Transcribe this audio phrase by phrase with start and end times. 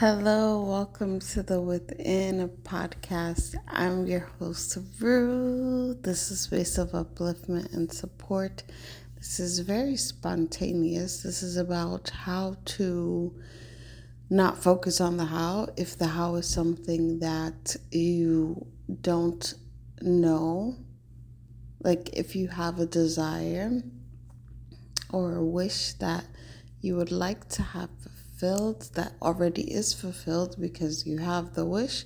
[0.00, 3.56] Hello, welcome to the Within podcast.
[3.66, 5.94] I'm your host, Rue.
[5.94, 8.62] This is space of upliftment and support.
[9.16, 11.24] This is very spontaneous.
[11.24, 13.34] This is about how to
[14.30, 15.66] not focus on the how.
[15.76, 18.68] If the how is something that you
[19.00, 19.52] don't
[20.00, 20.76] know,
[21.80, 23.82] like if you have a desire
[25.10, 26.24] or a wish that
[26.80, 27.90] you would like to have
[28.38, 32.04] fulfilled that already is fulfilled because you have the wish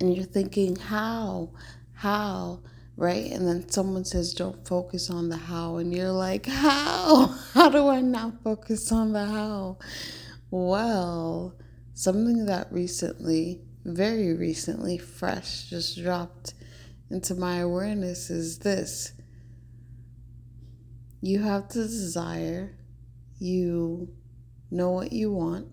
[0.00, 1.50] and you're thinking how?
[1.94, 2.60] How?
[2.96, 3.30] Right?
[3.32, 7.26] And then someone says don't focus on the how and you're like how?
[7.54, 9.78] How do i not focus on the how?
[10.50, 11.56] Well
[11.94, 16.54] something that recently very recently fresh just dropped
[17.10, 19.12] into my awareness is this.
[21.20, 22.76] You have the desire.
[23.40, 24.14] You
[24.70, 25.68] know what you want.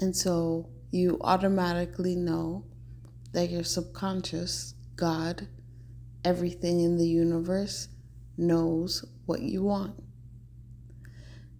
[0.00, 2.64] And so you automatically know
[3.32, 5.48] that your subconscious, God,
[6.24, 7.88] everything in the universe
[8.36, 10.02] knows what you want.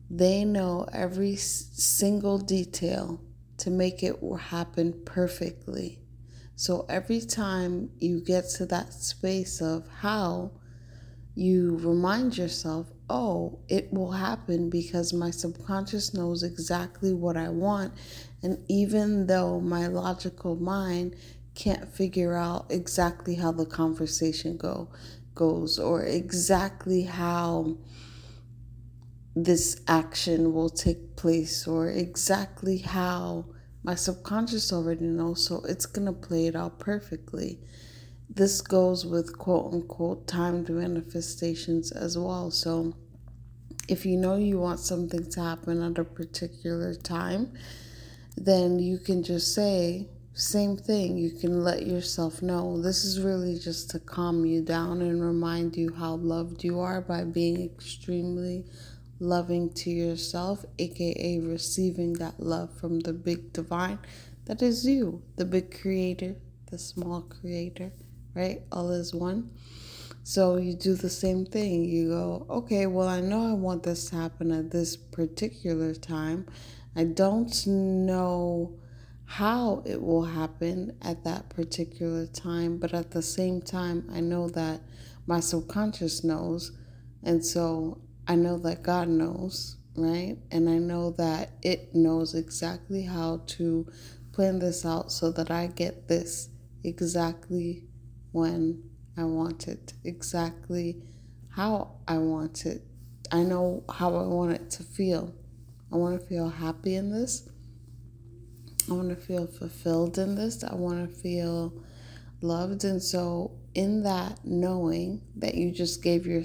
[0.08, 3.20] They know every single detail
[3.58, 6.00] to make it happen perfectly.
[6.56, 10.52] So every time you get to that space of how,
[11.34, 17.92] you remind yourself, oh, it will happen because my subconscious knows exactly what I want.
[18.42, 21.16] And even though my logical mind
[21.54, 24.88] can't figure out exactly how the conversation go
[25.34, 27.76] goes or exactly how
[29.34, 33.44] this action will take place or exactly how
[33.82, 37.58] my subconscious already knows so it's going to play it out perfectly
[38.32, 42.50] this goes with quote unquote timed manifestations as well.
[42.50, 42.94] So,
[43.88, 47.52] if you know you want something to happen at a particular time,
[48.36, 51.18] then you can just say, same thing.
[51.18, 52.80] You can let yourself know.
[52.80, 57.00] This is really just to calm you down and remind you how loved you are
[57.00, 58.64] by being extremely
[59.18, 63.98] loving to yourself, aka receiving that love from the big divine
[64.46, 66.34] that is you, the big creator,
[66.70, 67.92] the small creator
[68.34, 68.62] right?
[68.72, 69.50] All is one.
[70.22, 71.84] So you do the same thing.
[71.84, 76.46] You go, okay, well, I know I want this to happen at this particular time.
[76.94, 78.78] I don't know
[79.24, 84.48] how it will happen at that particular time, but at the same time, I know
[84.50, 84.80] that
[85.26, 86.72] my subconscious knows.
[87.22, 90.36] And so I know that God knows, right?
[90.50, 93.86] And I know that it knows exactly how to
[94.32, 96.48] plan this out so that I get this
[96.82, 97.84] exactly
[98.32, 98.82] when
[99.16, 101.02] I want it, exactly
[101.50, 102.82] how I want it.
[103.32, 105.34] I know how I want it to feel.
[105.92, 107.48] I want to feel happy in this.
[108.88, 110.64] I want to feel fulfilled in this.
[110.64, 111.72] I want to feel
[112.40, 112.84] loved.
[112.84, 116.42] And so, in that knowing that you just gave your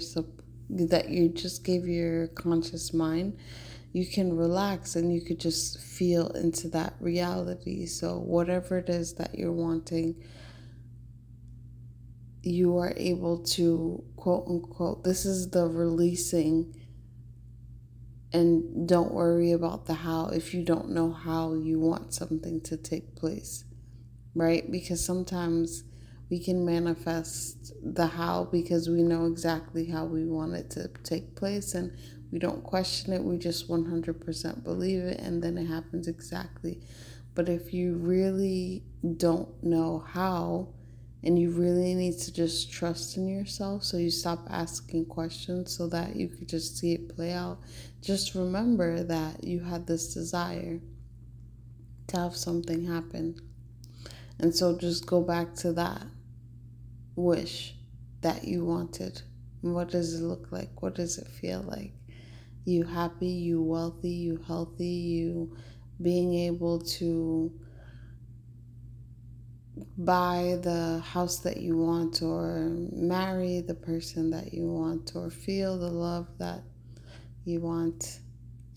[0.70, 3.38] that you just gave your conscious mind,
[3.94, 7.86] you can relax and you could just feel into that reality.
[7.86, 10.16] So, whatever it is that you're wanting
[12.46, 16.74] you are able to quote unquote this is the releasing
[18.32, 22.78] and don't worry about the how if you don't know how you want something to
[22.78, 23.66] take place
[24.36, 24.70] right?
[24.70, 25.84] Because sometimes
[26.30, 31.36] we can manifest the how because we know exactly how we want it to take
[31.36, 31.96] place and
[32.32, 36.82] we don't question it we just 100% believe it and then it happens exactly.
[37.34, 38.84] But if you really
[39.18, 40.70] don't know how
[41.26, 45.88] and you really need to just trust in yourself so you stop asking questions so
[45.88, 47.58] that you could just see it play out.
[48.02, 50.80] Just remember that you had this desire
[52.08, 53.36] to have something happen.
[54.38, 56.06] And so just go back to that
[57.16, 57.74] wish
[58.22, 59.24] that you wanted.
[59.62, 60.84] What does it look like?
[60.84, 61.94] What does it feel like?
[62.66, 65.58] You happy, you wealthy, you healthy, you
[66.02, 67.52] being able to
[69.98, 75.78] buy the house that you want or marry the person that you want or feel
[75.78, 76.62] the love that
[77.44, 78.20] you want.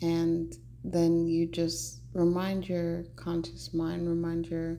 [0.00, 0.55] And
[0.85, 4.79] then you just remind your conscious mind remind your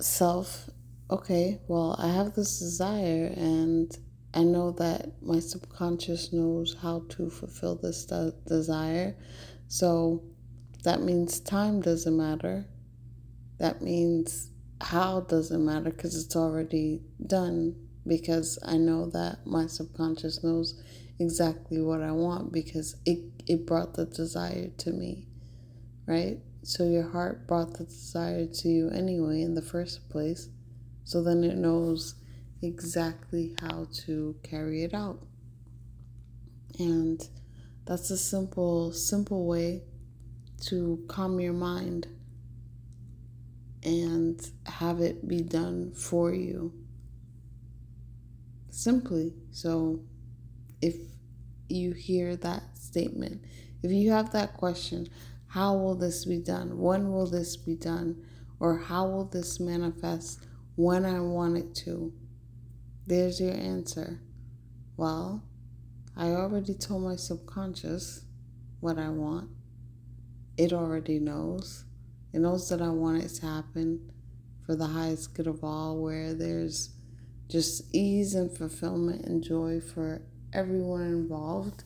[0.00, 0.70] self
[1.10, 3.98] okay well i have this desire and
[4.32, 9.14] i know that my subconscious knows how to fulfill this de- desire.
[9.68, 10.22] So
[10.84, 12.64] that means time doesn't matter
[13.60, 17.76] that means how doesn't matter because it's already done
[18.06, 20.82] because I know that my subconscious knows
[21.18, 25.26] exactly what I want because it, it brought the desire to me,
[26.06, 26.38] right?
[26.62, 30.48] So your heart brought the desire to you anyway in the first place.
[31.04, 32.14] So then it knows
[32.62, 35.22] exactly how to carry it out.
[36.78, 37.20] And
[37.84, 39.82] that's a simple, simple way
[40.62, 42.06] to calm your mind
[43.82, 46.72] and have it be done for you.
[48.70, 49.34] Simply.
[49.50, 50.00] So
[50.80, 50.96] if
[51.68, 53.44] you hear that statement,
[53.82, 55.08] if you have that question,
[55.48, 56.78] how will this be done?
[56.78, 58.24] When will this be done?
[58.60, 60.46] Or how will this manifest
[60.76, 62.12] when I want it to?
[63.06, 64.20] There's your answer.
[64.96, 65.42] Well,
[66.16, 68.24] I already told my subconscious
[68.80, 69.50] what I want.
[70.56, 71.84] It already knows.
[72.32, 74.12] It knows that I want it to happen
[74.64, 76.90] for the highest good of all, where there's
[77.48, 80.22] just ease and fulfillment and joy for
[80.52, 81.84] everyone involved.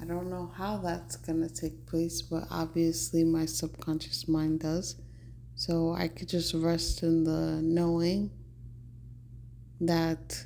[0.00, 4.96] I don't know how that's going to take place, but obviously my subconscious mind does.
[5.54, 8.30] So I could just rest in the knowing
[9.80, 10.44] that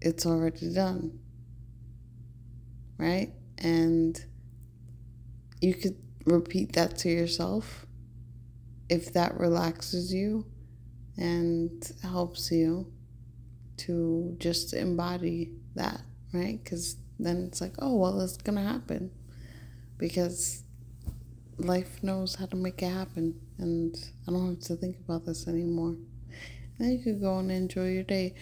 [0.00, 1.18] it's already done.
[2.98, 3.32] Right?
[3.58, 4.22] And
[5.60, 5.96] you could
[6.26, 7.86] repeat that to yourself
[8.94, 10.46] if that relaxes you
[11.16, 12.92] and helps you
[13.76, 16.00] to just embody that,
[16.32, 16.62] right?
[16.62, 19.10] Because then it's like, oh, well, it's going to happen
[19.98, 20.62] because
[21.58, 23.96] life knows how to make it happen and
[24.26, 25.96] I don't have to think about this anymore.
[26.78, 28.34] And you could go and enjoy your day,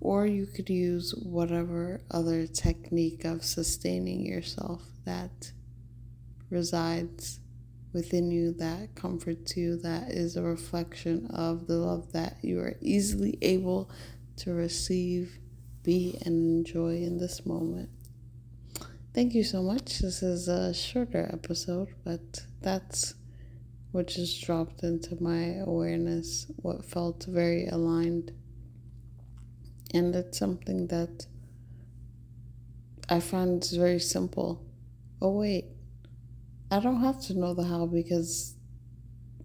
[0.00, 5.52] or you could use whatever other technique of sustaining yourself that
[6.50, 7.40] resides
[7.92, 12.76] within you, that comforts you, that is a reflection of the love that you are
[12.80, 13.90] easily able
[14.36, 15.38] to receive,
[15.82, 17.88] be, and enjoy in this moment.
[19.14, 19.98] Thank you so much.
[19.98, 23.14] This is a shorter episode, but that's
[23.90, 28.32] what just dropped into my awareness, what felt very aligned.
[29.94, 31.26] And it's something that
[33.08, 34.62] I find is very simple.
[35.22, 35.64] Oh, wait,
[36.70, 38.54] I don't have to know the how because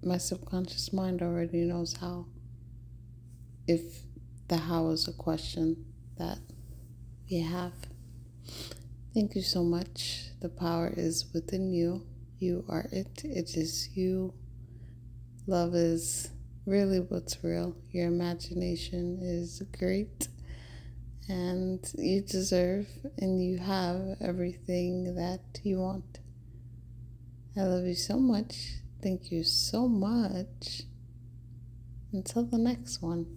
[0.04, 2.26] my subconscious mind already knows how.
[3.66, 3.82] If
[4.50, 5.86] the how is a question
[6.18, 6.40] that
[7.32, 7.72] we have.
[9.14, 10.32] Thank you so much.
[10.42, 12.06] The power is within you.
[12.40, 13.24] You are it.
[13.24, 14.34] It is you.
[15.48, 16.30] Love is
[16.66, 17.78] really what's real.
[17.92, 20.28] Your imagination is great.
[21.30, 22.88] And you deserve
[23.18, 26.20] and you have everything that you want.
[27.56, 28.80] I love you so much.
[29.04, 30.82] Thank you so much.
[32.12, 33.28] Until the next one,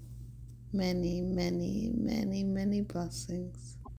[0.73, 3.76] many, many, many, many blessings.